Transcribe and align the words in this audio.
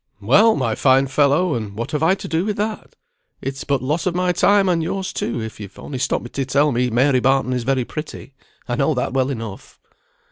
"Well, 0.19 0.55
my 0.55 0.73
fine 0.73 1.05
fellow, 1.05 1.53
and 1.53 1.75
what 1.75 1.91
have 1.91 2.01
I 2.01 2.15
to 2.15 2.27
do 2.27 2.43
with 2.43 2.57
that? 2.57 2.95
It's 3.39 3.63
but 3.63 3.83
loss 3.83 4.07
of 4.07 4.15
my 4.15 4.31
time, 4.31 4.67
and 4.67 4.81
yours, 4.81 5.13
too, 5.13 5.39
if 5.41 5.59
you've 5.59 5.77
only 5.77 5.99
stopped 5.99 6.23
me 6.23 6.29
to 6.31 6.43
tell 6.45 6.71
me 6.71 6.89
Mary 6.89 7.19
Barton 7.19 7.53
is 7.53 7.65
very 7.65 7.85
pretty; 7.85 8.33
I 8.67 8.75
know 8.75 8.95
that 8.95 9.13
well 9.13 9.29
enough." 9.29 9.79